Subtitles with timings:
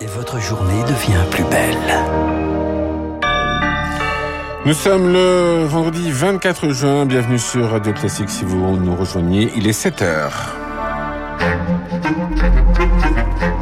[0.00, 1.76] et votre journée devient plus belle.
[4.64, 7.06] Nous sommes le vendredi 24 juin.
[7.06, 9.50] Bienvenue sur Radio Classique si vous nous rejoignez.
[9.56, 10.30] Il est 7 h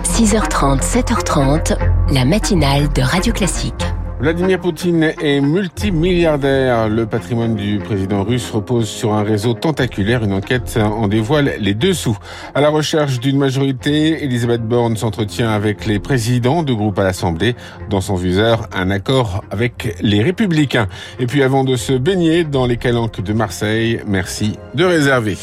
[0.05, 1.77] 6h30, 7h30,
[2.13, 3.85] la matinale de Radio Classique.
[4.21, 6.89] Vladimir Poutine est multimilliardaire.
[6.89, 10.25] Le patrimoine du président russe repose sur un réseau tentaculaire.
[10.25, 12.19] Une enquête en dévoile les dessous.
[12.53, 17.55] À la recherche d'une majorité, Elisabeth Borne s'entretient avec les présidents de groupes à l'Assemblée.
[17.91, 20.89] Dans son viseur, un accord avec les Républicains.
[21.21, 25.37] Et puis avant de se baigner dans les calanques de Marseille, merci de réserver.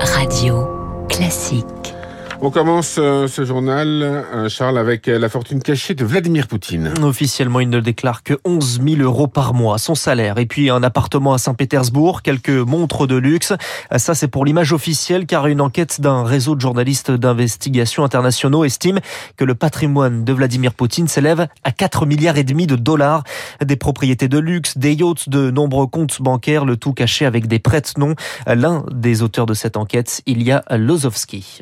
[0.00, 0.66] Radio
[1.08, 1.94] Classique.
[2.42, 6.94] On commence euh, ce journal, euh, Charles, avec euh, la fortune cachée de Vladimir Poutine.
[7.02, 10.82] Officiellement, il ne déclare que 11 000 euros par mois, son salaire, et puis un
[10.82, 13.52] appartement à Saint-Pétersbourg, quelques montres de luxe.
[13.94, 19.00] Ça, c'est pour l'image officielle, car une enquête d'un réseau de journalistes d'investigation internationaux estime
[19.36, 23.22] que le patrimoine de Vladimir Poutine s'élève à 4 milliards et demi de dollars.
[23.62, 27.58] Des propriétés de luxe, des yachts, de nombreux comptes bancaires, le tout caché avec des
[27.58, 28.14] prête-noms.
[28.46, 31.60] L'un des auteurs de cette enquête, il y a Lozovski.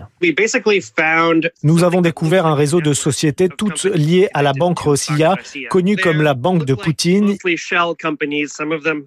[1.63, 5.37] Nous avons découvert un réseau de sociétés toutes liées à la banque Rossiya,
[5.71, 7.37] connue comme la banque de Poutine.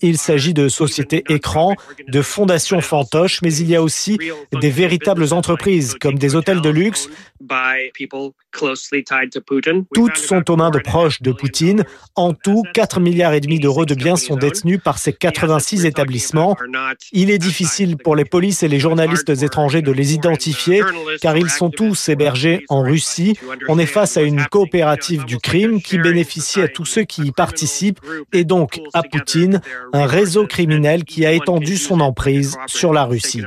[0.02, 1.76] Il s'agit de sociétés écrans,
[2.08, 4.18] de fondations fantoches, mais il y a aussi
[4.60, 7.10] des véritables entreprises comme des hôtels de luxe.
[9.94, 11.84] Toutes sont aux mains de proches de Poutine.
[12.16, 16.58] En tout, 4 milliards et demi d'euros de biens sont détenus par ces 86 établissements.
[17.12, 20.82] Il est difficile pour les polices et les journalistes étrangers de les identifier
[21.22, 23.38] car ils sont tous hébergés en Russie.
[23.68, 27.32] On est face à une coopérative du crime qui bénéficie à tous ceux qui y
[27.32, 28.00] participent
[28.34, 29.62] et donc à Poutine,
[29.94, 33.44] un réseau criminel qui a étendu son emprise sur la Russie.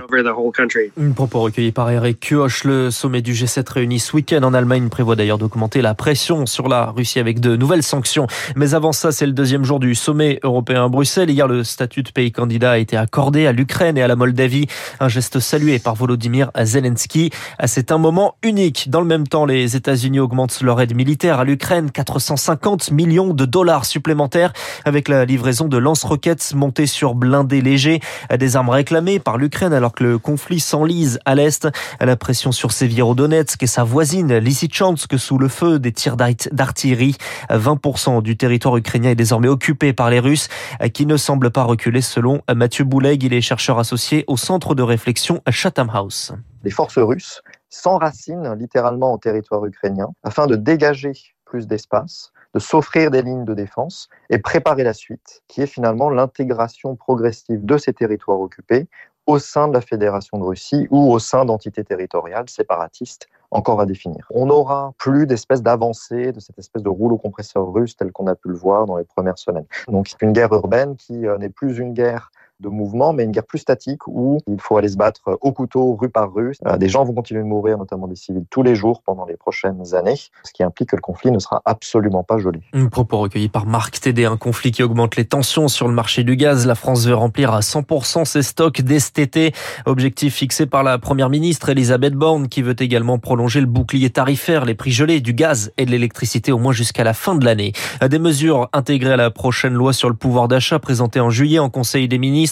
[0.97, 2.64] Une propos recueilli par Eric Kioch.
[2.64, 6.69] Le sommet du G7 réuni ce week-end en Allemagne prévoit d'ailleurs d'augmenter la pression sur
[6.69, 8.28] la Russie avec de nouvelles sanctions.
[8.55, 11.31] Mais avant ça, c'est le deuxième jour du sommet européen à Bruxelles.
[11.31, 14.69] Hier, le statut de pays candidat a été accordé à l'Ukraine et à la Moldavie.
[15.00, 17.31] Un geste salué par Volodymyr Zelensky.
[17.65, 18.88] C'est un moment unique.
[18.88, 23.47] Dans le même temps, les États-Unis augmentent leur aide militaire à l'Ukraine, 450 millions de
[23.47, 24.53] dollars supplémentaires
[24.84, 27.99] avec la livraison de lance-roquettes montées sur blindés légers,
[28.38, 31.66] des armes réclamées par l'Ukraine alors que le conflit s'enlise à l'est.
[32.00, 34.84] La pression sur Sévierodonetsk et sa voisine Lysychansk
[35.17, 37.17] sous le feu des tirs d'artillerie.
[37.49, 40.49] 20% du territoire ukrainien est désormais occupé par les Russes
[40.93, 43.23] qui ne semblent pas reculer selon Mathieu Bouleg.
[43.23, 46.33] Il est chercheur associé au centre de réflexion Chatham House.
[46.65, 51.12] Les forces russes s'enracinent littéralement au territoire ukrainien afin de dégager
[51.47, 56.11] plus d'espace, de s'offrir des lignes de défense et préparer la suite, qui est finalement
[56.11, 58.87] l'intégration progressive de ces territoires occupés
[59.27, 63.87] au sein de la Fédération de Russie ou au sein d'entités territoriales séparatistes encore à
[63.87, 64.26] définir.
[64.31, 68.34] On n'aura plus d'espèce d'avancée de cette espèce de rouleau compresseur russe tel qu'on a
[68.34, 69.65] pu le voir dans les premières semaines.
[69.88, 73.32] Donc c'est une guerre urbaine qui euh, n'est plus une guerre de mouvement, mais une
[73.32, 76.54] guerre plus statique où il faut aller se battre au couteau, rue par rue.
[76.66, 79.37] Euh, des gens vont continuer de mourir, notamment des civils, tous les jours pendant les
[79.37, 82.60] prochaines années, ce qui implique que le conflit ne sera absolument pas gelé.
[82.72, 86.25] Un propos recueilli par Marc Tédé, un conflit qui augmente les tensions sur le marché
[86.25, 86.66] du gaz.
[86.66, 89.53] La France veut remplir à 100% ses stocks dès cet été.
[89.87, 94.64] Objectif fixé par la première ministre Elisabeth Borne, qui veut également prolonger le bouclier tarifaire,
[94.64, 97.72] les prix gelés du gaz et de l'électricité au moins jusqu'à la fin de l'année.
[98.06, 101.70] Des mesures intégrées à la prochaine loi sur le pouvoir d'achat présentée en juillet en
[101.70, 102.44] Conseil des ministres.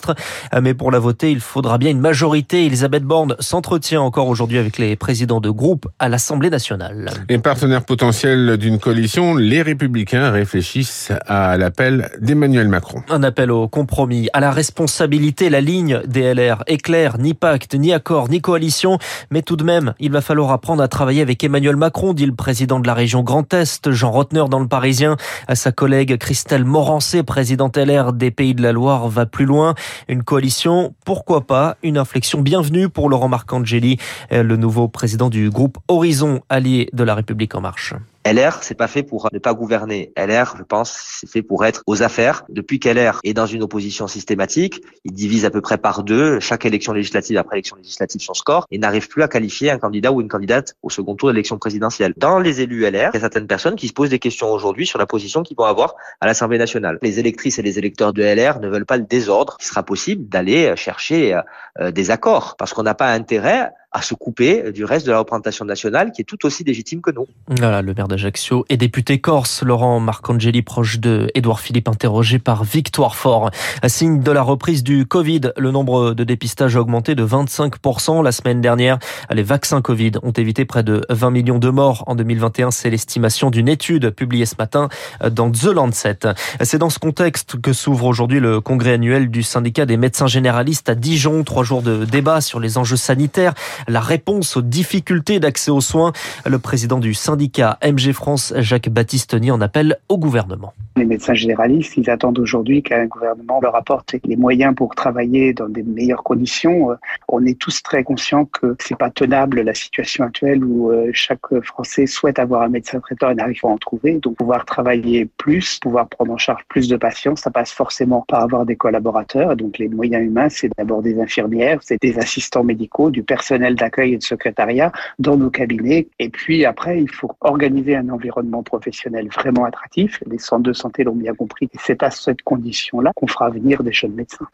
[0.60, 2.66] Mais pour la voter, il faudra bien une majorité.
[2.66, 7.10] Elisabeth Borne s'entretient encore aujourd'hui avec les présidents de groupe à l'Assemblée nationale.
[7.28, 13.02] Les partenaires potentiels d'une coalition, les Républicains réfléchissent à l'appel d'Emmanuel Macron.
[13.08, 15.50] Un appel au compromis, à la responsabilité.
[15.50, 18.98] La ligne DLR est claire, ni pacte, ni accord, ni coalition.
[19.30, 22.34] Mais tout de même, il va falloir apprendre à travailler avec Emmanuel Macron, dit le
[22.34, 25.16] président de la région Grand Est, Jean Rotner dans le Parisien.
[25.48, 29.74] À sa collègue Christelle Morancé, présidente LR des Pays de la Loire, va plus loin.
[30.08, 33.98] Une coalition, pourquoi pas Une inflexion bienvenue pour Laurent Marcangeli,
[34.30, 37.94] le nouveau président du groupe Horizon, allié de la République en marche.
[38.24, 40.12] LR, c'est pas fait pour ne pas gouverner.
[40.16, 42.44] LR, je pense, c'est fait pour être aux affaires.
[42.48, 46.64] Depuis qu'LR est dans une opposition systématique, il divise à peu près par deux chaque
[46.64, 50.20] élection législative après élection législative son score et n'arrive plus à qualifier un candidat ou
[50.20, 52.14] une candidate au second tour d'élection présidentielle.
[52.16, 54.86] Dans les élus LR, il y a certaines personnes qui se posent des questions aujourd'hui
[54.86, 56.98] sur la position qu'ils vont avoir à l'Assemblée nationale.
[57.02, 59.56] Les électrices et les électeurs de LR ne veulent pas le désordre.
[59.60, 61.40] Il sera possible d'aller chercher
[61.80, 65.18] euh, des accords parce qu'on n'a pas intérêt à se couper du reste de la
[65.18, 67.26] représentation nationale qui est tout aussi légitime que nous.
[67.48, 72.64] Voilà, le maire d'Ajaccio et député corse, Laurent Marcangeli, proche de Édouard Philippe, interrogé par
[72.64, 73.50] Victoire Fort.
[73.86, 78.32] Signe de la reprise du Covid, le nombre de dépistages a augmenté de 25% la
[78.32, 78.98] semaine dernière.
[79.30, 82.70] Les vaccins Covid ont évité près de 20 millions de morts en 2021.
[82.70, 84.88] C'est l'estimation d'une étude publiée ce matin
[85.30, 86.20] dans The Lancet.
[86.62, 90.88] C'est dans ce contexte que s'ouvre aujourd'hui le congrès annuel du syndicat des médecins généralistes
[90.88, 91.44] à Dijon.
[91.44, 93.54] Trois jours de débat sur les enjeux sanitaires,
[93.88, 96.12] la réponse aux difficultés d'accès aux soins.
[96.46, 100.72] Le président du syndicat MG France, Jacques Battistoni, en appelle au gouvernement.
[100.96, 105.68] Les médecins généralistes, ils attendent aujourd'hui qu'un gouvernement leur apporte les moyens pour travailler dans
[105.68, 106.90] des meilleures conditions.
[107.28, 111.60] On est tous très conscients que c'est pas tenable la situation actuelle où euh, chaque
[111.62, 114.18] Français souhaite avoir un médecin traiteur et n'arrive pas à en trouver.
[114.18, 118.42] Donc pouvoir travailler plus, pouvoir prendre en charge plus de patients, ça passe forcément par
[118.42, 119.56] avoir des collaborateurs.
[119.56, 124.14] Donc les moyens humains, c'est d'abord des infirmières, c'est des assistants médicaux, du personnel d'accueil
[124.14, 126.08] et de secrétariat dans nos cabinets.
[126.18, 130.22] Et puis après, il faut organiser un environnement professionnel vraiment attractif.
[130.30, 131.68] Les centres de santé l'ont bien compris.
[131.80, 134.46] C'est à cette condition-là qu'on fera venir des jeunes médecins.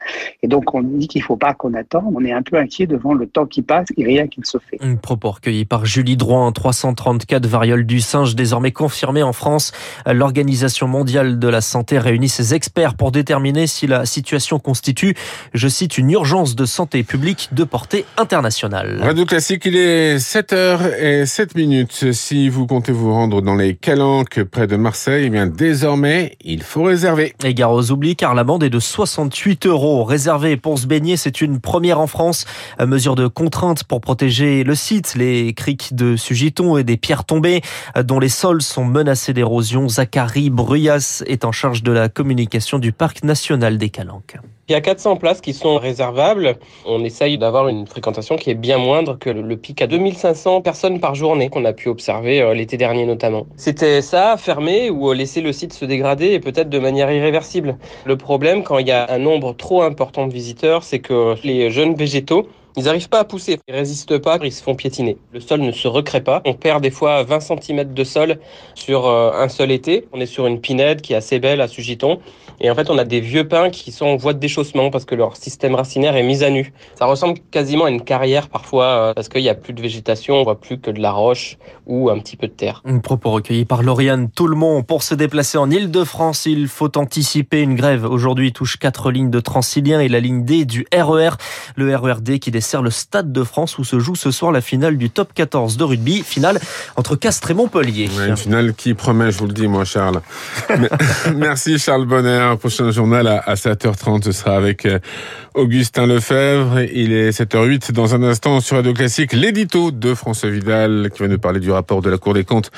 [0.43, 2.13] Et donc, on dit qu'il ne faut pas qu'on attende.
[2.15, 4.59] On est un peu inquiet devant le temps qui passe et rien qui ne se
[4.59, 4.79] fait.
[4.81, 6.53] Un propos recueilli par Julie Drouin.
[6.53, 9.73] 334 variole du singe désormais confirmées en France.
[10.07, 15.15] L'Organisation mondiale de la santé réunit ses experts pour déterminer si la situation constitue,
[15.55, 19.01] je cite, une urgence de santé publique de portée internationale.
[19.09, 22.13] Radio Classique, il est 7h07 minutes.
[22.13, 26.63] Si vous comptez vous rendre dans les Calanques près de Marseille, eh bien désormais, il
[26.63, 27.33] faut réserver.
[27.43, 30.05] Et gare aux oublis, car l'amende est de 68 euros.
[30.05, 32.45] Réservé pour se baigner, c'est une première en France.
[32.79, 37.63] Mesure de contrainte pour protéger le site, les criques de Sugiton et des pierres tombées,
[37.99, 39.89] dont les sols sont menacés d'érosion.
[39.89, 44.37] Zachary Bruyas est en charge de la communication du Parc national des Calanques.
[44.69, 46.59] Il y a 400 places qui sont réservables.
[46.85, 51.01] On essaye d'avoir une fréquentation qui est bien moindre que le pic à 2500 personnes
[51.01, 53.47] par journée qu'on a pu observer euh, l'été dernier notamment.
[53.57, 57.79] C'était ça, fermer ou laisser le site se dégrader et peut-être de manière irréversible.
[58.05, 61.71] Le problème quand il y a un nombre trop important de visiteurs, c'est que les
[61.71, 62.47] jeunes végétaux
[62.79, 65.17] ils n'arrivent pas à pousser, ils résistent pas, ils se font piétiner.
[65.33, 66.43] Le sol ne se recrée pas.
[66.45, 68.39] On perd des fois 20 cm de sol
[68.75, 70.07] sur euh, un seul été.
[70.13, 72.21] On est sur une pinède qui est assez belle à Sugiton.
[72.61, 75.05] Et en fait, on a des vieux pins qui sont en voie de déchaussement parce
[75.05, 76.73] que leur système racinaire est mis à nu.
[76.97, 80.37] Ça ressemble quasiment à une carrière parfois euh, parce qu'il n'y a plus de végétation,
[80.37, 82.83] on voit plus que de la roche ou un petit peu de terre.
[82.85, 84.83] Un propos recueilli par Lauriane Toulmont.
[84.83, 88.05] Pour se déplacer en Ile-de-France, il faut anticiper une grève.
[88.05, 91.31] Aujourd'hui, touche quatre lignes de Transilien et la ligne D du RER.
[91.77, 94.99] Le RERD qui dessert le Stade de France où se joue ce soir la finale
[94.99, 96.23] du top 14 de rugby.
[96.23, 96.61] Finale
[96.97, 98.11] entre Castres et Montpellier.
[98.29, 100.21] Une finale qui promet, je vous le dis, moi, Charles.
[101.35, 102.57] Merci, Charles Bonner.
[102.59, 104.99] Prochain journal à 7h30, ce sera avec euh,
[105.55, 106.81] Augustin Lefebvre.
[106.93, 107.93] Il est 7h08.
[107.93, 111.71] Dans un instant, sur Radio Classique, l'édito de François Vidal qui va nous parler du
[111.71, 112.71] rapport de la Cour des comptes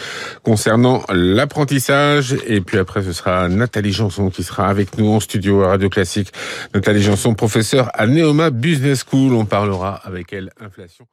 [0.44, 2.36] concernant l'apprentissage.
[2.46, 5.88] Et puis après, ce sera Nathalie Janson qui sera avec nous en studio à Radio
[5.88, 6.32] Classique.
[6.74, 9.34] Nathalie Janson, professeure à Neoma Business School.
[9.34, 11.06] On parlera avec elle inflation.